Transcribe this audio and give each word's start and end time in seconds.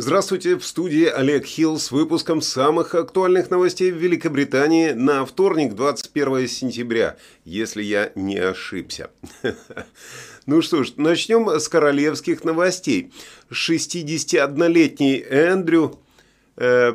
Здравствуйте, 0.00 0.56
в 0.56 0.64
студии 0.64 1.06
Олег 1.06 1.44
Хилл 1.44 1.76
с 1.76 1.90
выпуском 1.90 2.40
самых 2.40 2.94
актуальных 2.94 3.50
новостей 3.50 3.90
в 3.90 3.96
Великобритании 3.96 4.92
на 4.92 5.26
вторник, 5.26 5.74
21 5.74 6.46
сентября, 6.46 7.16
если 7.44 7.82
я 7.82 8.12
не 8.14 8.36
ошибся. 8.36 9.10
Ну 10.46 10.62
что 10.62 10.82
ж, 10.82 10.92
начнем 10.96 11.50
с 11.50 11.68
королевских 11.68 12.42
новостей. 12.42 13.12
61-летний 13.50 15.22
Эндрю 15.28 15.98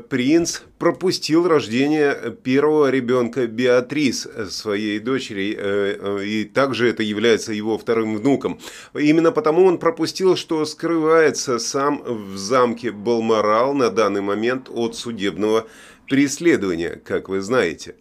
принц 0.09 0.61
пропустил 0.83 1.47
рождение 1.47 2.35
первого 2.43 2.89
ребенка 2.89 3.47
Беатрис, 3.47 4.27
своей 4.49 4.99
дочери, 4.99 5.55
э, 5.57 5.97
э, 5.97 6.25
и 6.25 6.43
также 6.43 6.89
это 6.89 7.03
является 7.03 7.53
его 7.53 7.77
вторым 7.77 8.17
внуком. 8.17 8.59
Именно 8.93 9.31
потому 9.31 9.63
он 9.63 9.77
пропустил, 9.77 10.35
что 10.35 10.65
скрывается 10.65 11.59
сам 11.59 12.03
в 12.03 12.35
замке 12.35 12.91
Балморал 12.91 13.73
на 13.73 13.89
данный 13.89 14.19
момент 14.19 14.69
от 14.69 14.97
судебного 14.97 15.67
преследования, 16.09 17.01
как 17.05 17.29
вы 17.29 17.39
знаете. 17.39 17.95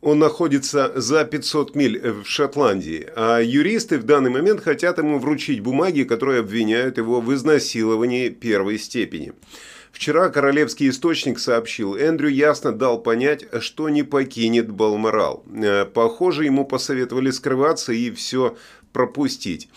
Он 0.00 0.20
находится 0.20 0.92
за 0.94 1.24
500 1.24 1.74
миль 1.74 2.00
в 2.00 2.24
Шотландии, 2.24 3.08
а 3.16 3.40
юристы 3.40 3.98
в 3.98 4.04
данный 4.04 4.30
момент 4.30 4.60
хотят 4.60 4.98
ему 4.98 5.18
вручить 5.18 5.60
бумаги, 5.60 6.04
которые 6.04 6.40
обвиняют 6.40 6.98
его 6.98 7.20
в 7.20 7.34
изнасиловании 7.34 8.28
первой 8.28 8.78
степени. 8.78 9.32
Вчера 9.90 10.28
королевский 10.28 10.90
источник 10.90 11.40
сообщил, 11.40 11.96
Эндрю 11.96 12.28
ясно 12.28 12.70
дал 12.70 13.00
понять, 13.00 13.46
что 13.60 13.88
не 13.88 14.04
покинет 14.04 14.70
Балморал. 14.70 15.42
Э, 15.52 15.84
похоже, 15.86 16.44
ему 16.44 16.64
посоветовали 16.64 17.32
скрываться 17.32 17.92
и 17.92 18.12
все 18.12 18.56
пропустить. 18.92 19.68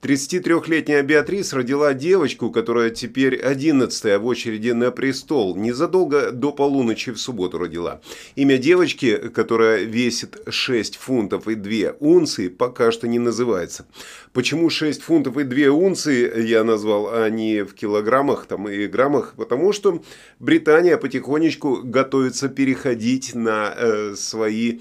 33-летняя 0.00 1.02
Беатрис 1.02 1.52
родила 1.52 1.92
девочку, 1.92 2.52
которая 2.52 2.90
теперь 2.90 3.34
11 3.34 4.20
в 4.20 4.26
очереди 4.26 4.70
на 4.70 4.92
престол, 4.92 5.56
незадолго 5.56 6.30
до 6.30 6.52
полуночи 6.52 7.10
в 7.10 7.18
субботу 7.18 7.58
родила. 7.58 8.00
Имя 8.36 8.58
девочки, 8.58 9.16
которая 9.16 9.82
весит 9.82 10.40
6 10.48 10.96
фунтов 10.96 11.48
и 11.48 11.56
2 11.56 11.96
унции, 11.98 12.46
пока 12.46 12.92
что 12.92 13.08
не 13.08 13.18
называется. 13.18 13.86
Почему 14.32 14.70
6 14.70 15.02
фунтов 15.02 15.36
и 15.36 15.42
2 15.42 15.72
унции 15.72 16.46
я 16.46 16.62
назвал, 16.62 17.08
а 17.12 17.28
не 17.28 17.64
в 17.64 17.74
килограммах 17.74 18.46
там, 18.46 18.68
и 18.68 18.86
граммах? 18.86 19.34
Потому 19.36 19.72
что 19.72 20.00
Британия 20.38 20.96
потихонечку 20.96 21.80
готовится 21.82 22.48
переходить 22.48 23.34
на 23.34 23.74
э, 23.76 24.14
свои 24.16 24.78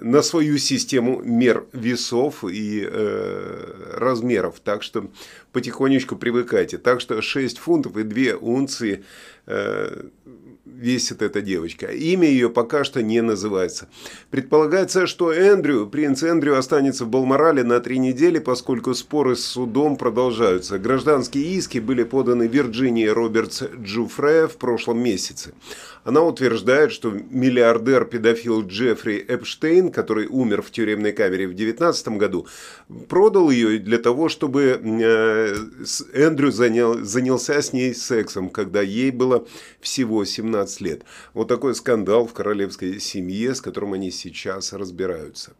на 0.00 0.22
свою 0.22 0.58
систему 0.58 1.20
мер 1.24 1.64
весов 1.72 2.44
и 2.44 2.86
э, 2.88 3.94
размеров. 3.94 4.60
Так 4.60 4.82
что 4.82 5.10
потихонечку 5.52 6.16
привыкайте. 6.16 6.78
Так 6.78 7.00
что 7.00 7.20
6 7.20 7.58
фунтов 7.58 7.96
и 7.96 8.02
2 8.02 8.36
унции 8.38 8.92
э, 8.94 9.04
весит 10.76 11.22
эта 11.22 11.40
девочка. 11.40 11.86
Имя 11.86 12.28
ее 12.28 12.50
пока 12.50 12.84
что 12.84 13.02
не 13.02 13.22
называется. 13.22 13.88
Предполагается, 14.30 15.06
что 15.06 15.32
Эндрю, 15.32 15.86
принц 15.86 16.22
Эндрю 16.22 16.58
останется 16.58 17.04
в 17.04 17.08
Балморале 17.08 17.64
на 17.64 17.80
три 17.80 17.98
недели, 17.98 18.38
поскольку 18.38 18.94
споры 18.94 19.36
с 19.36 19.44
судом 19.44 19.96
продолжаются. 19.96 20.78
Гражданские 20.78 21.44
иски 21.44 21.78
были 21.78 22.02
поданы 22.02 22.46
Вирджинии 22.46 23.06
Робертс 23.06 23.62
Джуфре 23.80 24.48
в 24.48 24.56
прошлом 24.56 24.98
месяце. 24.98 25.54
Она 26.06 26.22
утверждает, 26.22 26.92
что 26.92 27.10
миллиардер-педофил 27.10 28.64
Джеффри 28.64 29.24
Эпштейн, 29.26 29.90
который 29.90 30.28
умер 30.28 30.62
в 30.62 30.70
тюремной 30.70 31.10
камере 31.10 31.48
в 31.48 31.54
2019 31.54 32.08
году, 32.10 32.46
продал 33.08 33.50
ее 33.50 33.80
для 33.80 33.98
того, 33.98 34.28
чтобы 34.28 34.80
э, 34.80 35.56
Эндрю 36.14 36.52
занял, 36.52 37.02
занялся 37.02 37.60
с 37.60 37.72
ней 37.72 37.92
сексом, 37.92 38.50
когда 38.50 38.82
ей 38.82 39.10
было 39.10 39.35
всего 39.80 40.24
17 40.24 40.80
лет. 40.80 41.02
Вот 41.34 41.48
такой 41.48 41.74
скандал 41.74 42.26
в 42.26 42.32
королевской 42.32 43.00
семье, 43.00 43.54
с 43.54 43.60
которым 43.60 43.92
они 43.92 44.10
сейчас 44.10 44.72
разбираются. 44.72 45.54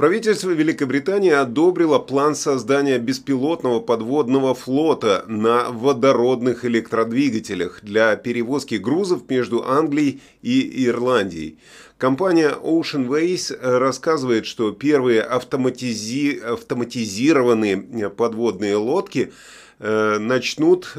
Правительство 0.00 0.48
Великобритании 0.48 1.30
одобрило 1.30 1.98
план 1.98 2.34
создания 2.34 2.98
беспилотного 2.98 3.80
подводного 3.80 4.54
флота 4.54 5.26
на 5.28 5.68
водородных 5.68 6.64
электродвигателях 6.64 7.80
для 7.82 8.16
перевозки 8.16 8.76
грузов 8.76 9.28
между 9.28 9.62
Англией 9.62 10.22
и 10.40 10.86
Ирландией. 10.86 11.58
Компания 11.98 12.48
Ocean 12.48 13.08
Ways 13.08 13.54
рассказывает, 13.60 14.46
что 14.46 14.70
первые 14.70 15.20
автоматизи... 15.20 16.38
автоматизированные 16.38 18.08
подводные 18.08 18.76
лодки 18.76 19.34
э, 19.80 20.16
начнут 20.18 20.94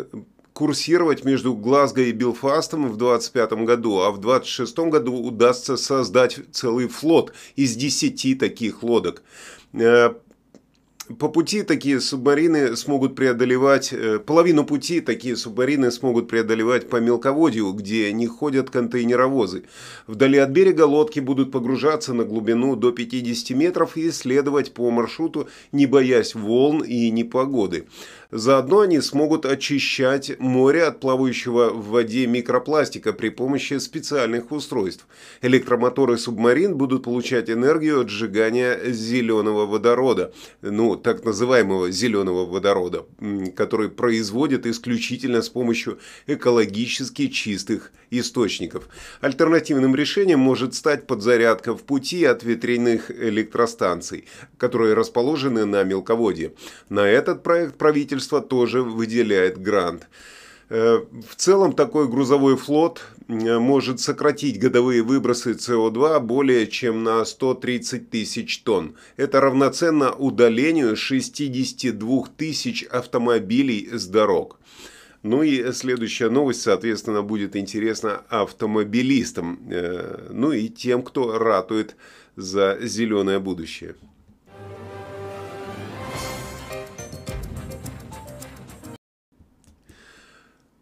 курсировать 0.54 1.24
между 1.24 1.54
Глазго 1.54 2.02
и 2.02 2.12
Белфастом 2.12 2.90
в 2.90 2.98
2025 2.98 3.66
году, 3.66 4.00
а 4.00 4.12
в 4.12 4.20
2026 4.20 4.80
году 4.92 5.14
удастся 5.16 5.78
создать 5.78 6.40
целый 6.52 6.88
флот 6.88 7.34
из 7.56 7.76
10 7.76 8.38
таких 8.38 8.84
лодок. 8.84 9.24
Э, 9.74 10.14
по 11.20 11.30
пути 11.30 11.64
такие 11.64 12.00
субмарины 12.00 12.76
смогут 12.76 13.16
преодолевать, 13.16 13.92
э, 13.92 14.20
половину 14.20 14.66
пути 14.66 15.02
такие 15.02 15.36
субмарины 15.36 15.92
смогут 15.92 16.28
преодолевать 16.28 16.90
по 16.90 16.98
мелководью, 16.98 17.72
где 17.74 18.12
не 18.14 18.28
ходят 18.28 18.70
контейнеровозы. 18.70 19.64
Вдали 20.08 20.38
от 20.38 20.50
берега 20.50 20.86
лодки 20.86 21.20
будут 21.20 21.52
погружаться 21.52 22.14
на 22.14 22.24
глубину 22.24 22.76
до 22.76 22.92
50 22.92 23.52
метров 23.52 23.98
и 23.98 24.12
следовать 24.12 24.74
по 24.74 24.90
маршруту, 24.92 25.50
не 25.72 25.86
боясь 25.86 26.36
волн 26.36 26.84
и 26.84 27.10
непогоды. 27.10 27.88
Заодно 28.31 28.80
они 28.80 29.02
смогут 29.02 29.46
очищать 29.46 30.40
море 30.40 30.86
от 30.86 31.02
плавающего 31.02 31.69
в 31.69 31.90
воде 31.90 32.28
микропластика 32.28 33.12
при 33.12 33.28
помощи 33.28 33.78
специальных 33.78 34.53
устройств. 34.53 35.06
Электромоторы 35.42 36.18
субмарин 36.18 36.78
будут 36.78 37.03
получать 37.03 37.50
энергию 37.50 38.02
от 38.02 38.09
сжигания 38.09 38.80
зеленого 38.86 39.66
водорода, 39.66 40.34
ну, 40.62 40.96
так 40.96 41.25
называемого 41.25 41.91
зеленого 41.91 42.46
водорода, 42.46 43.06
который 43.53 43.90
производят 43.90 44.66
исключительно 44.66 45.41
с 45.41 45.50
помощью 45.50 46.00
экологически 46.25 47.28
чистых 47.28 47.91
источников. 48.12 48.88
Альтернативным 49.22 49.96
решением 49.96 50.40
может 50.40 50.76
стать 50.76 51.08
подзарядка 51.08 51.76
в 51.76 51.84
пути 51.84 52.26
от 52.26 52.44
ветряных 52.44 53.10
электростанций, 53.10 54.26
которые 54.58 54.94
расположены 54.94 55.66
на 55.66 55.84
мелководье. 55.84 56.54
На 56.90 57.08
этот 57.08 57.42
проект 57.42 57.78
правительство 57.78 58.42
тоже 58.42 58.84
выделяет 58.84 59.60
грант. 59.60 60.08
Э, 60.74 61.02
в 61.28 61.36
целом 61.36 61.74
такой 61.74 62.08
грузовой 62.08 62.56
флот 62.56 63.02
э, 63.28 63.60
может 63.60 64.00
сократить 64.00 64.58
годовые 64.58 65.04
выбросы 65.04 65.52
СО2 65.52 66.22
более 66.22 66.66
чем 66.68 67.04
на 67.04 67.26
130 67.26 68.10
тысяч 68.10 68.60
тонн. 68.60 68.96
Это 69.18 69.42
равноценно 69.42 70.14
удалению 70.14 70.96
62 70.96 72.24
тысяч 72.38 72.84
автомобилей 72.84 73.90
с 73.92 74.08
дорог. 74.08 74.62
Ну 75.24 75.44
и 75.44 75.72
следующая 75.72 76.30
новость, 76.30 76.62
соответственно, 76.62 77.22
будет 77.22 77.56
интересна 77.56 78.24
автомобилистам, 78.30 79.59
э, 79.70 80.30
ну 80.32 80.52
и 80.52 80.68
тем, 80.68 81.04
кто 81.04 81.38
ратует 81.38 81.96
за 82.36 82.80
зеленое 82.82 83.40
будущее. 83.40 83.96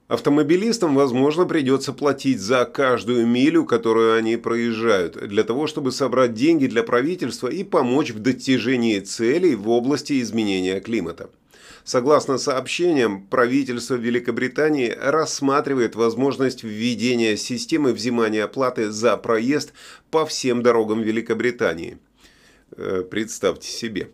Автомобилистам, 0.09 0.95
возможно, 0.95 1.45
придется 1.45 1.94
платить 1.94 2.39
за 2.39 2.65
каждую 2.65 3.27
милю, 3.27 3.63
которую 3.63 4.15
они 4.15 4.38
проезжают, 4.38 5.27
для 5.27 5.44
того, 5.44 5.67
чтобы 5.67 5.91
собрать 5.91 6.33
деньги 6.33 6.65
для 6.65 6.81
правительства 6.81 7.47
и 7.47 7.63
помочь 7.63 8.09
в 8.09 8.17
достижении 8.17 9.00
целей 9.01 9.53
в 9.53 9.69
области 9.69 10.19
изменения 10.19 10.79
климата. 10.79 11.29
Согласно 11.83 12.39
сообщениям, 12.39 13.27
правительство 13.27 13.94
Великобритании 13.94 14.89
рассматривает 15.00 15.94
возможность 15.94 16.63
введения 16.63 17.38
системы 17.38 17.94
взимания 17.94 18.45
оплаты 18.45 18.89
за 18.89 19.15
проезд 19.15 19.73
по 20.09 20.25
всем 20.25 20.63
дорогам 20.63 21.03
Великобритании. 21.03 22.00
Э, 22.75 23.03
представьте 23.07 23.69
себе. 23.69 24.09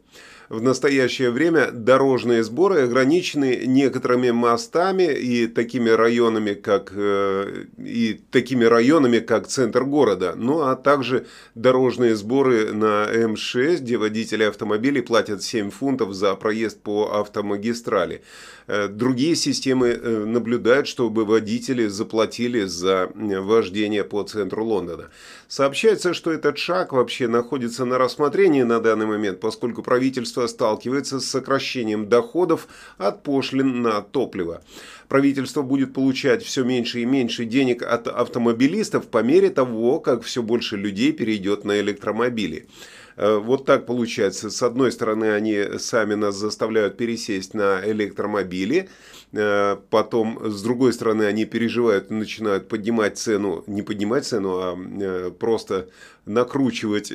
В 0.47 0.61
настоящее 0.61 1.31
время 1.31 1.71
дорожные 1.71 2.43
сборы 2.43 2.81
ограничены 2.81 3.63
некоторыми 3.65 4.29
мостами 4.29 5.11
и 5.11 5.47
такими 5.47 5.89
районами, 5.89 6.53
как, 6.53 6.91
э, 6.95 7.65
и 7.79 8.19
такими 8.29 8.63
районами, 8.63 9.19
как 9.19 9.47
центр 9.47 9.83
города, 9.85 10.33
ну 10.37 10.61
а 10.61 10.75
также 10.75 11.25
дорожные 11.55 12.15
сборы 12.15 12.73
на 12.73 13.07
М6, 13.11 13.77
где 13.77 13.97
водители 13.97 14.43
автомобилей 14.43 15.01
платят 15.01 15.41
7 15.41 15.71
фунтов 15.71 16.13
за 16.13 16.35
проезд 16.35 16.79
по 16.81 17.19
автомагистрали. 17.19 18.21
Э, 18.67 18.87
другие 18.87 19.35
системы 19.35 19.87
э, 19.87 20.25
наблюдают, 20.25 20.87
чтобы 20.87 21.25
водители 21.25 21.87
заплатили 21.87 22.65
за 22.65 23.09
вождение 23.15 24.03
по 24.03 24.21
центру 24.23 24.63
Лондона. 24.63 25.09
Сообщается, 25.47 26.13
что 26.13 26.31
этот 26.31 26.57
шаг 26.57 26.91
вообще 26.91 27.27
находится 27.27 27.85
на 27.85 27.97
рассмотрении 27.97 28.63
на 28.63 28.79
данный 28.79 29.05
момент, 29.05 29.39
поскольку 29.39 29.83
правительство 29.83 30.47
сталкивается 30.47 31.19
с 31.19 31.25
сокращением 31.25 32.09
доходов 32.09 32.67
от 32.97 33.21
пошлин 33.21 33.81
на 33.81 34.01
топливо. 34.01 34.63
Правительство 35.07 35.61
будет 35.61 35.93
получать 35.93 36.43
все 36.43 36.63
меньше 36.63 37.01
и 37.01 37.05
меньше 37.05 37.45
денег 37.45 37.83
от 37.83 38.07
автомобилистов 38.07 39.07
по 39.07 39.21
мере 39.21 39.51
того, 39.51 39.99
как 39.99 40.23
все 40.23 40.41
больше 40.41 40.77
людей 40.77 41.11
перейдет 41.11 41.63
на 41.63 41.79
электромобили. 41.79 42.67
Э, 43.17 43.37
вот 43.37 43.65
так 43.65 43.85
получается. 43.85 44.49
С 44.49 44.61
одной 44.63 44.91
стороны, 44.91 45.33
они 45.33 45.63
сами 45.77 46.15
нас 46.15 46.35
заставляют 46.35 46.97
пересесть 46.97 47.53
на 47.53 47.81
электромобили, 47.85 48.89
э, 49.31 49.77
потом, 49.89 50.51
с 50.51 50.61
другой 50.61 50.93
стороны, 50.93 51.23
они 51.23 51.45
переживают, 51.45 52.09
начинают 52.09 52.67
поднимать 52.67 53.17
цену, 53.17 53.63
не 53.67 53.81
поднимать 53.81 54.25
цену, 54.25 54.57
а 54.57 54.77
э, 54.77 55.31
просто 55.37 55.89
накручивать 56.25 57.13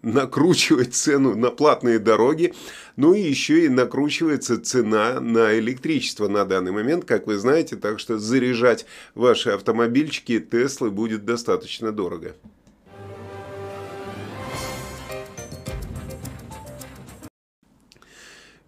накручивать 0.00 0.94
цену 0.94 1.34
на 1.34 1.50
платные 1.50 1.98
дороги, 1.98 2.54
ну 2.96 3.14
и 3.14 3.20
еще 3.20 3.64
и 3.64 3.68
накручивается 3.68 4.60
цена 4.60 5.20
на 5.20 5.58
электричество 5.58 6.28
на 6.28 6.44
данный 6.44 6.70
момент, 6.70 7.04
как 7.04 7.26
вы 7.26 7.36
знаете, 7.36 7.76
так 7.76 7.98
что 7.98 8.16
заряжать 8.16 8.86
ваши 9.14 9.50
автомобильчики 9.50 10.38
Теслы 10.38 10.90
будет 10.90 11.24
достаточно 11.24 11.90
дорого. 11.90 12.36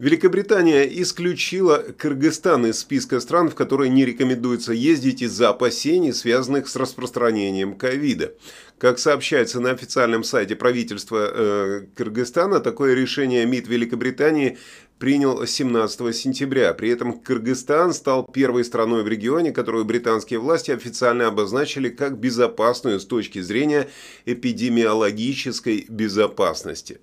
Великобритания 0.01 0.85
исключила 1.03 1.85
Кыргызстан 1.99 2.65
из 2.65 2.79
списка 2.79 3.21
стран, 3.21 3.51
в 3.51 3.55
которые 3.55 3.91
не 3.91 4.07
рекомендуется 4.07 4.73
ездить 4.73 5.21
из-за 5.21 5.51
опасений, 5.51 6.15
связанных 6.15 6.69
с 6.69 6.77
распространением 6.77 7.77
ковида. 7.77 8.33
Как 8.79 8.99
сообщается 8.99 9.61
на 9.61 9.73
официальном 9.73 10.25
сайте 10.25 10.57
правительства 10.57 11.31
э, 11.31 11.83
Кыргызстана, 11.95 12.61
такое 12.61 12.95
решение 12.95 13.45
МИД 13.45 13.69
Великобритании 13.69 14.57
принял 14.99 15.47
17 15.47 16.17
сентября. 16.17 16.73
При 16.73 16.89
этом 16.89 17.21
Кыргызстан 17.21 17.93
стал 17.93 18.25
первой 18.25 18.65
страной 18.65 19.03
в 19.03 19.09
регионе, 19.09 19.53
которую 19.53 19.85
британские 19.85 20.39
власти 20.39 20.71
официально 20.71 21.27
обозначили 21.27 21.91
как 21.91 22.19
безопасную 22.19 23.01
с 23.01 23.05
точки 23.05 23.41
зрения 23.41 23.91
эпидемиологической 24.25 25.85
безопасности. 25.91 27.01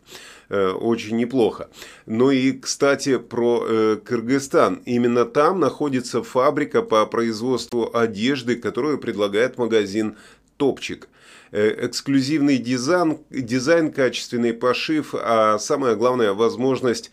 Э, 0.49 0.69
очень 0.69 1.17
неплохо. 1.17 1.69
Ну 2.05 2.31
и, 2.31 2.53
кстати, 2.53 3.17
про 3.17 3.65
э, 3.67 3.97
Кыргызстан. 4.03 4.81
Именно 4.85 5.25
там 5.25 5.59
находится 5.59 6.23
фабрика 6.23 6.81
по 6.81 7.05
производству 7.05 7.89
одежды, 7.93 8.55
которую 8.55 8.97
предлагает 8.97 9.57
магазин 9.57 10.15
«Топчик». 10.55 11.09
Э, 11.51 11.87
эксклюзивный 11.87 12.59
дизайн, 12.59 13.17
дизайн, 13.29 13.91
качественный 13.91 14.53
пошив, 14.53 15.13
а 15.17 15.59
самое 15.59 15.95
главное 15.95 16.33
возможность 16.33 17.11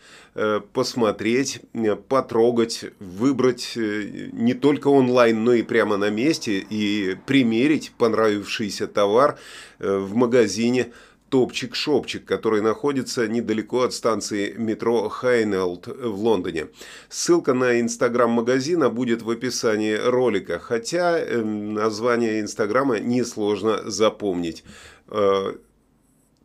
посмотреть, 0.73 1.61
потрогать, 2.09 2.83
выбрать 2.99 3.71
не 3.77 4.53
только 4.53 4.89
онлайн, 4.89 5.45
но 5.45 5.53
и 5.53 5.61
прямо 5.61 5.95
на 5.95 6.09
месте 6.09 6.59
и 6.69 7.15
примерить 7.25 7.93
понравившийся 7.97 8.87
товар 8.87 9.37
в 9.79 10.13
магазине 10.13 10.91
топчик-шопчик, 11.29 12.25
который 12.25 12.61
находится 12.61 13.27
недалеко 13.27 13.83
от 13.83 13.93
станции 13.93 14.53
метро 14.57 15.09
Хайнелд 15.09 15.87
в 15.87 16.19
Лондоне. 16.19 16.67
Ссылка 17.09 17.53
на 17.53 17.79
инстаграм 17.79 18.29
магазина 18.29 18.89
будет 18.89 19.21
в 19.21 19.29
описании 19.29 19.95
ролика, 19.95 20.59
хотя 20.59 21.19
э, 21.19 21.41
название 21.43 22.41
инстаграма 22.41 22.99
несложно 22.99 23.89
запомнить. 23.89 24.63
Э, 25.07 25.55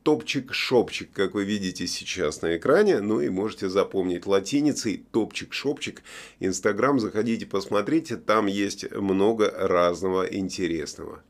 топчик-шопчик, 0.03 1.11
как 1.13 1.35
вы 1.35 1.45
видите 1.45 1.87
сейчас 1.87 2.43
на 2.43 2.57
экране. 2.57 3.01
Ну 3.01 3.21
и 3.21 3.29
можете 3.29 3.69
запомнить 3.69 4.27
латиницей 4.27 5.05
топчик-шопчик. 5.13 6.03
Инстаграм, 6.41 6.99
заходите, 6.99 7.47
посмотрите, 7.47 8.17
там 8.17 8.47
есть 8.47 8.91
много 8.93 9.51
разного 9.51 10.25
интересного. 10.25 11.23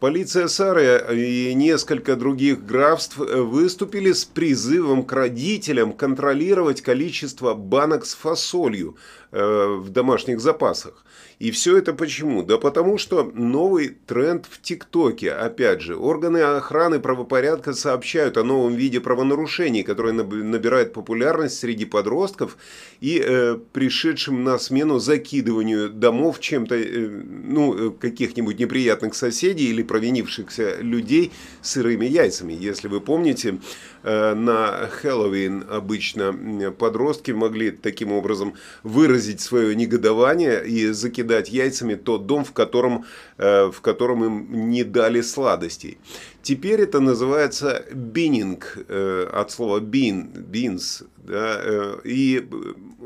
Полиция 0.00 0.48
Сары 0.48 1.02
и 1.14 1.54
несколько 1.54 2.16
других 2.16 2.64
графств 2.66 3.16
выступили 3.16 4.12
с 4.12 4.24
призывом 4.24 5.04
к 5.04 5.12
родителям 5.12 5.92
контролировать 5.92 6.82
количество 6.82 7.54
банок 7.54 8.04
с 8.04 8.14
фасолью 8.14 8.96
э, 9.32 9.76
в 9.78 9.90
домашних 9.90 10.40
запасах. 10.40 11.04
И 11.38 11.50
все 11.50 11.76
это 11.76 11.92
почему? 11.92 12.42
Да 12.42 12.58
потому 12.58 12.98
что 12.98 13.30
новый 13.34 13.96
тренд 14.06 14.46
в 14.48 14.62
ТикТоке. 14.62 15.32
Опять 15.32 15.80
же, 15.80 15.96
органы 15.96 16.38
охраны 16.38 17.00
правопорядка 17.00 17.72
сообщают 17.72 18.36
о 18.36 18.44
новом 18.44 18.74
виде 18.74 19.00
правонарушений, 19.00 19.82
которое 19.82 20.12
набирает 20.12 20.92
популярность 20.92 21.58
среди 21.58 21.84
подростков 21.84 22.56
и 23.00 23.22
э, 23.24 23.58
пришедшим 23.72 24.44
на 24.44 24.58
смену 24.58 24.98
закидыванию 24.98 25.90
домов 25.90 26.40
чем-то, 26.40 26.76
э, 26.76 27.08
ну, 27.08 27.92
каких-нибудь 27.92 28.58
неприятных 28.58 29.14
соседей 29.14 29.66
или 29.66 29.82
провинившихся 29.84 30.78
людей 30.80 31.32
сырыми 31.62 32.06
яйцами. 32.06 32.52
Если 32.52 32.88
вы 32.88 33.00
помните, 33.00 33.58
э, 34.02 34.34
на 34.34 34.88
Хэллоуин 34.88 35.64
обычно 35.70 36.72
подростки 36.72 37.30
могли 37.30 37.70
таким 37.70 38.12
образом 38.12 38.54
выразить 38.82 39.40
свое 39.40 39.74
негодование 39.76 40.66
и 40.66 40.88
закидать 40.88 41.48
яйцами 41.50 41.94
тот 41.94 42.26
дом, 42.26 42.44
в 42.44 42.52
котором, 42.52 43.04
э, 43.38 43.70
в 43.70 43.80
котором 43.80 44.24
им 44.24 44.70
не 44.70 44.84
дали 44.84 45.20
сладостей. 45.20 45.98
Теперь 46.42 46.82
это 46.82 47.00
называется 47.00 47.84
бининг, 47.92 48.78
э, 48.88 49.28
от 49.32 49.50
слова 49.50 49.80
бин, 49.80 50.30
бинс. 50.34 51.04
Да, 51.26 51.98
и 52.04 52.46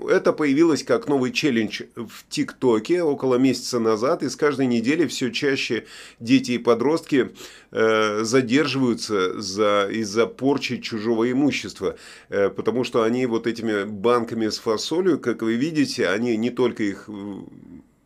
это 0.09 0.33
появилось 0.33 0.83
как 0.83 1.09
новый 1.09 1.33
челлендж 1.33 1.83
в 1.95 2.29
ТикТоке 2.29 3.03
около 3.03 3.37
месяца 3.37 3.79
назад, 3.79 4.23
и 4.23 4.29
с 4.29 4.37
каждой 4.37 4.67
недели 4.67 5.07
все 5.07 5.31
чаще 5.31 5.87
дети 6.21 6.53
и 6.53 6.59
подростки 6.59 7.31
задерживаются 7.71 9.41
за, 9.41 9.89
из-за 9.91 10.27
порчи 10.27 10.79
чужого 10.79 11.31
имущества, 11.31 11.97
потому 12.29 12.85
что 12.85 13.03
они 13.03 13.27
вот 13.27 13.47
этими 13.47 13.85
банками 13.85 14.49
с 14.49 14.59
фасолью, 14.59 15.19
как 15.19 15.43
вы 15.43 15.55
видите, 15.55 16.09
они 16.09 16.37
не 16.37 16.51
только 16.51 16.83
их 16.83 17.09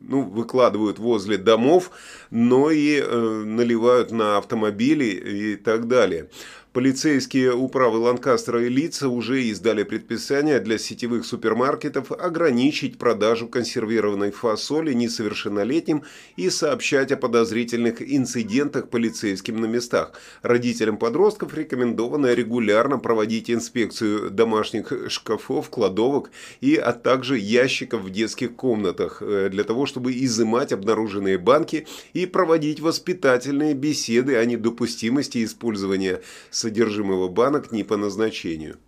ну, 0.09 0.23
выкладывают 0.23 0.99
возле 0.99 1.39
домов, 1.39 1.91
но 2.31 2.71
и 2.71 3.01
э, 3.01 3.43
наливают 3.45 4.11
на 4.11 4.39
автомобили 4.39 5.05
и 5.05 5.57
так 5.57 5.89
далее. 5.89 6.29
Полицейские 6.73 7.53
управы 7.53 7.99
Ланкастера 7.99 8.65
и 8.65 8.71
Лица 8.71 9.11
уже 9.11 9.43
издали 9.43 9.83
предписание 9.83 10.59
для 10.59 10.79
сетевых 10.79 11.27
супермаркетов 11.27 12.11
ограничить 12.13 12.97
продажу 12.97 13.47
консервированной 13.47 14.31
фасоли 14.31 14.95
несовершеннолетним 14.95 16.03
и 16.37 16.49
сообщать 16.49 17.13
о 17.13 17.19
подозрительных 17.19 18.01
инцидентах 18.01 18.89
полицейским 18.89 19.61
на 19.61 19.67
местах. 19.67 20.13
Родителям 20.41 20.97
подростков 20.97 21.53
рекомендовано 21.53 22.33
регулярно 22.33 22.99
проводить 22.99 23.51
инспекцию 23.51 24.31
домашних 24.31 25.11
шкафов, 25.11 25.69
кладовок 25.69 26.31
и 26.63 26.77
а 26.77 26.95
также 26.95 27.37
ящиков 27.37 28.01
в 28.01 28.09
детских 28.09 28.57
комнатах 28.57 29.21
э, 29.21 29.51
для 29.51 29.65
того, 29.65 29.85
чтобы 29.85 30.13
изымать 30.13 30.73
обнаруженные 30.73 31.37
банки 31.37 31.87
и 32.15 32.25
проводить 32.25 32.81
воспитательные 32.81 33.75
беседы 33.75 34.37
о 34.37 34.45
недопустимости 34.47 35.45
использования 35.45 36.23
содержимого 36.63 37.29
банок 37.29 37.73
не 37.73 37.83
по 37.83 37.97
назначению. 37.97 38.79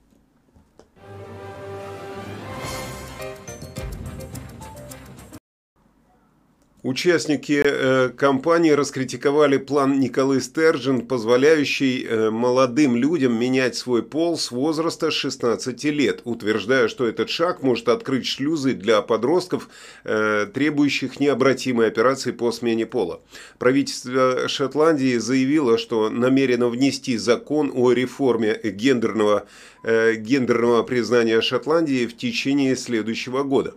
Участники 6.84 7.62
э, 7.64 8.10
кампании 8.10 8.72
раскритиковали 8.72 9.56
план 9.56 10.00
Николы 10.00 10.38
Стержен, 10.42 11.06
позволяющий 11.06 12.04
э, 12.04 12.28
молодым 12.28 12.94
людям 12.94 13.40
менять 13.40 13.74
свой 13.74 14.02
пол 14.02 14.36
с 14.36 14.50
возраста 14.50 15.10
16 15.10 15.82
лет, 15.84 16.20
утверждая, 16.24 16.88
что 16.88 17.06
этот 17.08 17.30
шаг 17.30 17.62
может 17.62 17.88
открыть 17.88 18.26
шлюзы 18.26 18.74
для 18.74 19.00
подростков, 19.00 19.70
э, 20.04 20.46
требующих 20.52 21.20
необратимой 21.20 21.86
операции 21.86 22.32
по 22.32 22.52
смене 22.52 22.84
пола. 22.84 23.22
Правительство 23.58 24.46
Шотландии 24.46 25.16
заявило, 25.16 25.78
что 25.78 26.10
намерено 26.10 26.68
внести 26.68 27.16
закон 27.16 27.72
о 27.74 27.92
реформе 27.92 28.60
гендерного, 28.62 29.46
э, 29.84 30.16
гендерного 30.16 30.82
признания 30.82 31.40
Шотландии 31.40 32.04
в 32.04 32.14
течение 32.14 32.76
следующего 32.76 33.42
года. 33.42 33.72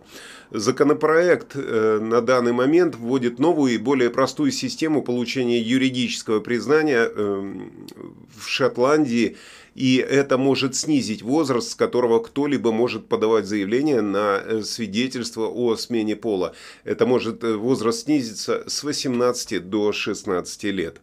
Законопроект 0.50 1.56
э, 1.56 1.98
на 2.00 2.22
данный 2.22 2.52
момент 2.52 2.96
вводит 2.96 3.38
новую 3.38 3.74
и 3.74 3.78
более 3.78 4.08
простую 4.08 4.50
систему 4.50 5.02
получения 5.02 5.60
юридического 5.60 6.40
признания 6.40 7.04
эм, 7.04 7.86
в 8.34 8.48
Шотландии, 8.48 9.36
и 9.74 9.96
это 9.96 10.38
может 10.38 10.74
снизить 10.74 11.22
возраст, 11.22 11.72
с 11.72 11.74
которого 11.74 12.20
кто-либо 12.20 12.72
может 12.72 13.08
подавать 13.08 13.44
заявление 13.44 14.00
на 14.00 14.38
э, 14.38 14.62
свидетельство 14.62 15.46
о 15.46 15.76
смене 15.76 16.16
пола. 16.16 16.54
Это 16.84 17.04
может 17.04 17.44
э, 17.44 17.54
возраст 17.54 18.04
снизиться 18.04 18.64
с 18.66 18.82
18 18.82 19.68
до 19.68 19.92
16 19.92 20.64
лет. 20.64 21.02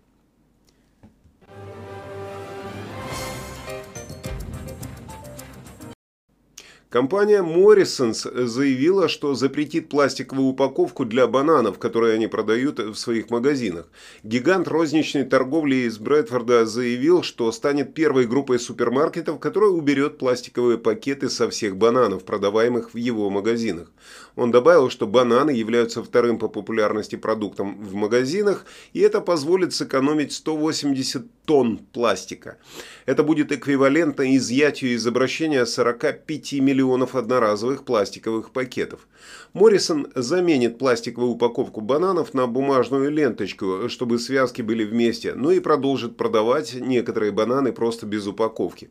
Компания 6.96 7.44
Morrisons 7.44 8.46
заявила, 8.48 9.10
что 9.10 9.36
запретит 9.36 9.90
пластиковую 9.90 10.48
упаковку 10.48 11.04
для 11.04 11.28
бананов, 11.28 11.78
которые 11.78 12.14
они 12.14 12.28
продают 12.28 12.80
в 12.80 12.96
своих 12.96 13.30
магазинах. 13.30 13.88
Гигант 14.24 14.70
розничной 14.70 15.26
торговли 15.26 15.88
из 15.88 15.98
Брэдфорда 15.98 16.66
заявил, 16.66 17.22
что 17.22 17.52
станет 17.52 17.94
первой 17.94 18.28
группой 18.28 18.60
супермаркетов, 18.60 19.42
которая 19.42 19.72
уберет 19.72 20.18
пластиковые 20.18 20.78
пакеты 20.78 21.30
со 21.30 21.50
всех 21.50 21.76
бананов, 21.76 22.24
продаваемых 22.24 22.94
в 22.94 22.98
его 22.98 23.30
магазинах. 23.30 23.92
Он 24.38 24.52
добавил, 24.52 24.90
что 24.90 25.06
бананы 25.06 25.52
являются 25.52 26.02
вторым 26.02 26.40
по 26.40 26.48
популярности 26.48 27.18
продуктом 27.18 27.78
в 27.84 27.94
магазинах, 27.94 28.66
и 28.94 29.02
это 29.02 29.20
позволит 29.20 29.74
сэкономить 29.74 30.32
180 30.32 31.26
тонн 31.44 31.78
пластика. 31.92 32.58
Это 33.06 33.24
будет 33.24 33.52
эквивалентно 33.52 34.36
изъятию 34.38 34.94
из 34.94 35.06
обращения 35.06 35.66
45 35.66 36.54
миллионов 36.54 36.85
одноразовых 37.16 37.84
пластиковых 37.84 38.52
пакетов. 38.52 39.08
Моррисон 39.54 40.08
заменит 40.16 40.78
пластиковую 40.78 41.32
упаковку 41.32 41.82
бананов 41.82 42.34
на 42.34 42.46
бумажную 42.46 43.10
ленточку, 43.10 43.90
чтобы 43.90 44.20
связки 44.20 44.62
были 44.62 44.84
вместе, 44.84 45.34
но 45.34 45.52
и 45.52 45.60
продолжит 45.60 46.18
продавать 46.18 46.74
некоторые 46.76 47.32
бананы 47.32 47.72
просто 47.72 48.06
без 48.06 48.28
упаковки. 48.28 48.90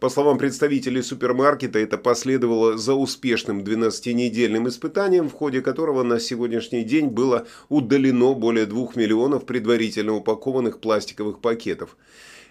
По 0.00 0.08
словам 0.08 0.38
представителей 0.38 1.02
супермаркета, 1.02 1.78
это 1.78 1.98
последовало 1.98 2.76
за 2.76 2.94
успешным 2.94 3.60
12-недельным 3.62 4.68
испытанием, 4.68 5.28
в 5.28 5.32
ходе 5.32 5.62
которого 5.62 6.02
на 6.02 6.20
сегодняшний 6.20 6.84
день 6.84 7.08
было 7.08 7.46
удалено 7.68 8.34
более 8.34 8.66
2 8.66 8.90
миллионов 8.94 9.46
предварительно 9.46 10.14
упакованных 10.14 10.78
пластиковых 10.78 11.40
пакетов. 11.40 11.96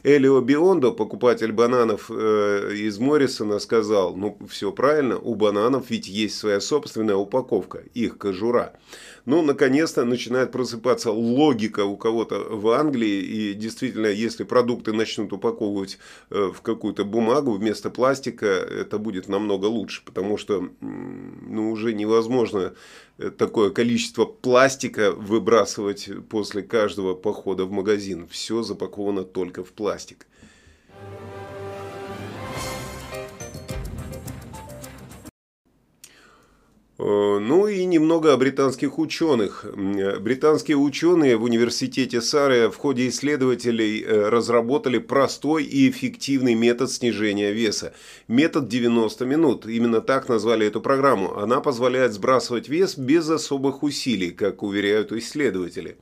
Элио 0.04 0.42
Биондо, 0.42 0.92
покупатель 0.92 1.52
бананов 1.52 2.10
э, 2.10 2.72
из 2.74 2.98
Моррисона, 2.98 3.60
сказал, 3.60 4.16
ну 4.16 4.38
все 4.50 4.72
правильно, 4.72 5.18
у 5.20 5.36
бананов 5.36 5.90
ведь 5.90 6.08
есть 6.08 6.38
своя 6.38 6.60
собственная 6.60 7.16
упаковка, 7.16 7.84
их 7.94 8.18
кожура. 8.18 8.74
Ну, 9.26 9.42
наконец-то 9.42 10.04
начинает 10.04 10.52
просыпаться 10.52 11.12
логика 11.12 11.86
у 11.86 11.96
кого-то 11.96 12.40
в 12.40 12.70
Англии, 12.70 13.22
и 13.22 13.54
действительно, 13.54 14.08
если 14.08 14.44
продукты 14.44 14.94
начнут 14.94 15.32
упаковывать 15.34 16.00
э, 16.30 16.52
в 16.54 16.62
какую-то 16.62 17.06
бумагу 17.06 17.54
вместо 17.54 17.90
пластика, 17.90 18.48
это 18.48 18.98
будет 18.98 19.28
намного 19.28 19.66
лучше, 19.66 20.02
потому 20.04 20.38
что 20.38 20.70
ну, 20.82 21.72
уже 21.72 21.94
невозможно 21.94 22.74
э, 23.18 23.30
такое 23.30 23.70
количество 23.70 24.26
пластика 24.26 25.12
выбрасывать 25.12 26.10
после 26.30 26.64
каждого 26.64 27.14
похода 27.14 27.66
в 27.66 27.72
магазин. 27.72 28.28
Все 28.28 28.64
запаковано 28.64 29.24
только 29.24 29.64
в 29.64 29.72
пластик. 29.72 30.26
Ну 37.04 37.68
и 37.68 37.84
немного 37.86 38.32
о 38.32 38.38
британских 38.38 39.00
ученых. 39.00 39.66
Британские 40.20 40.78
ученые 40.78 41.36
в 41.36 41.44
университете 41.44 42.22
Сары 42.22 42.70
в 42.70 42.76
ходе 42.78 43.08
исследователей 43.08 44.04
э, 44.04 44.30
разработали 44.30 45.00
простой 45.00 45.64
и 45.64 45.90
эффективный 45.90 46.54
метод 46.54 46.92
снижения 46.92 47.52
веса. 47.54 47.94
Метод 48.28 48.68
90 48.68 49.26
минут. 49.26 49.66
Именно 49.66 50.02
так 50.02 50.30
назвали 50.30 50.68
эту 50.68 50.80
программу. 50.80 51.38
Она 51.38 51.60
позволяет 51.60 52.14
сбрасывать 52.14 52.70
вес 52.70 52.96
без 52.96 53.28
особых 53.30 53.82
усилий, 53.82 54.30
как 54.30 54.62
уверяют 54.62 55.12
исследователи. 55.12 55.98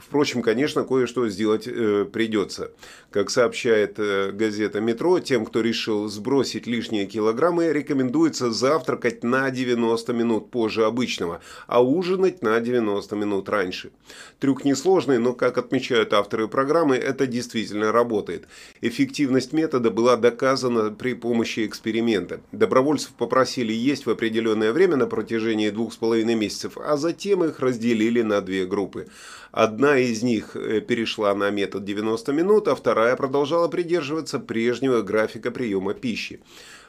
Впрочем, 0.00 0.42
конечно, 0.42 0.84
кое-что 0.84 1.28
сделать 1.28 1.68
э, 1.68 2.06
придется. 2.10 2.72
Как 3.10 3.30
сообщает 3.30 3.98
э, 3.98 4.32
газета 4.32 4.80
«Метро», 4.80 5.20
тем, 5.20 5.44
кто 5.44 5.60
решил 5.60 6.08
сбросить 6.08 6.66
лишние 6.66 7.06
килограммы, 7.06 7.72
рекомендуется 7.72 8.50
завтракать 8.50 9.22
на 9.22 9.50
90 9.50 10.12
минут 10.12 10.39
позже 10.40 10.84
обычного, 10.84 11.40
а 11.66 11.82
ужинать 11.82 12.42
на 12.42 12.58
90 12.60 13.16
минут 13.16 13.48
раньше. 13.48 13.90
Трюк 14.38 14.64
несложный, 14.64 15.18
но, 15.18 15.32
как 15.32 15.58
отмечают 15.58 16.12
авторы 16.12 16.48
программы, 16.48 16.96
это 16.96 17.26
действительно 17.26 17.92
работает. 17.92 18.48
Эффективность 18.80 19.52
метода 19.52 19.90
была 19.90 20.16
доказана 20.16 20.90
при 20.90 21.14
помощи 21.14 21.66
эксперимента. 21.66 22.40
Добровольцев 22.52 23.10
попросили 23.12 23.72
есть 23.72 24.06
в 24.06 24.10
определенное 24.10 24.72
время 24.72 24.96
на 24.96 25.06
протяжении 25.06 25.70
двух 25.70 25.92
с 25.92 25.96
половиной 25.96 26.34
месяцев, 26.34 26.76
а 26.76 26.96
затем 26.96 27.44
их 27.44 27.60
разделили 27.60 28.22
на 28.22 28.40
две 28.40 28.66
группы. 28.66 29.06
Одна 29.52 29.98
из 29.98 30.22
них 30.22 30.54
э, 30.54 30.80
перешла 30.80 31.34
на 31.34 31.50
метод 31.50 31.84
90 31.84 32.32
минут, 32.32 32.68
а 32.68 32.74
вторая 32.74 33.16
продолжала 33.16 33.68
придерживаться 33.68 34.38
прежнего 34.38 35.02
графика 35.02 35.50
приема 35.50 35.92
пищи. 35.94 36.40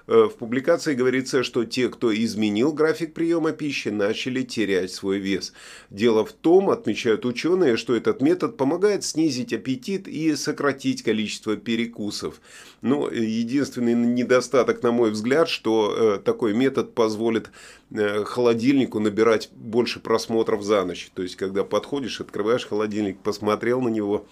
Э, 0.07 0.27
в 0.31 0.37
публикации 0.37 0.93
говорится, 0.93 1.43
что 1.43 1.65
те, 1.65 1.89
кто 1.89 2.13
изменил 2.13 2.73
график 2.73 3.13
приема 3.13 3.51
пищи, 3.51 3.89
начали 3.89 4.43
терять 4.43 4.91
свой 4.91 5.19
вес. 5.19 5.53
Дело 5.89 6.25
в 6.25 6.33
том, 6.33 6.69
отмечают 6.69 7.25
ученые, 7.25 7.77
что 7.77 7.95
этот 7.95 8.21
метод 8.21 8.57
помогает 8.57 9.03
снизить 9.03 9.53
аппетит 9.53 10.07
и 10.07 10.35
сократить 10.35 11.03
количество 11.03 11.55
перекусов. 11.55 12.41
Но 12.81 13.09
единственный 13.09 13.93
недостаток, 13.93 14.83
на 14.83 14.91
мой 14.91 15.11
взгляд, 15.11 15.49
что 15.49 15.95
э, 15.95 16.19
такой 16.19 16.53
метод 16.53 16.93
позволит 16.93 17.51
э, 17.91 18.23
холодильнику 18.23 18.99
набирать 18.99 19.49
больше 19.53 19.99
просмотров 19.99 20.63
за 20.63 20.83
ночь. 20.83 21.11
То 21.13 21.23
есть, 21.23 21.35
когда 21.35 21.63
подходишь, 21.63 22.21
открываешь 22.21 22.65
холодильник, 22.65 23.19
посмотрел 23.19 23.81
на 23.81 23.89
него, 23.89 24.25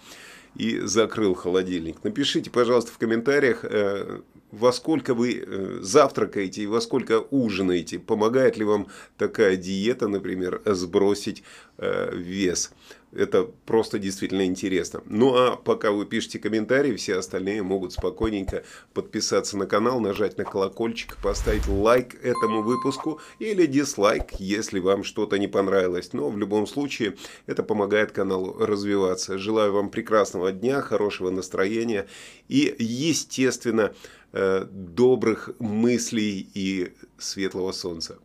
и 0.56 0.80
закрыл 0.80 1.34
холодильник. 1.34 2.02
Напишите, 2.02 2.50
пожалуйста, 2.50 2.90
в 2.90 2.98
комментариях, 2.98 3.64
во 4.52 4.72
сколько 4.72 5.14
вы 5.14 5.44
э, 5.44 5.78
завтракаете 5.80 6.62
и 6.62 6.66
во 6.66 6.80
сколько 6.80 7.20
ужинаете. 7.30 7.98
Помогает 7.98 8.56
ли 8.56 8.64
вам 8.64 8.88
такая 9.16 9.56
диета, 9.56 10.08
например, 10.08 10.62
сбросить 10.64 11.42
э, 11.78 12.14
вес. 12.14 12.72
Это 13.12 13.50
просто 13.66 13.98
действительно 13.98 14.46
интересно. 14.46 15.02
Ну 15.06 15.34
а 15.34 15.56
пока 15.56 15.90
вы 15.90 16.06
пишете 16.06 16.38
комментарии, 16.38 16.94
все 16.94 17.16
остальные 17.16 17.62
могут 17.64 17.92
спокойненько 17.92 18.62
подписаться 18.94 19.56
на 19.58 19.66
канал, 19.66 19.98
нажать 19.98 20.38
на 20.38 20.44
колокольчик, 20.44 21.16
поставить 21.16 21.66
лайк 21.66 22.14
этому 22.22 22.62
выпуску 22.62 23.20
или 23.40 23.66
дизлайк, 23.66 24.34
если 24.38 24.78
вам 24.78 25.02
что-то 25.02 25.38
не 25.38 25.48
понравилось. 25.48 26.12
Но 26.12 26.30
в 26.30 26.38
любом 26.38 26.68
случае 26.68 27.16
это 27.46 27.64
помогает 27.64 28.12
каналу 28.12 28.54
развиваться. 28.58 29.38
Желаю 29.38 29.72
вам 29.72 29.90
прекрасного 29.90 30.52
дня, 30.52 30.80
хорошего 30.80 31.30
настроения 31.30 32.06
и, 32.46 32.74
естественно, 32.78 33.92
добрых 34.32 35.50
мыслей 35.58 36.48
и 36.54 36.92
светлого 37.18 37.72
солнца. 37.72 38.18